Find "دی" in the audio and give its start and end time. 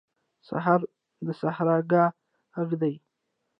2.81-2.95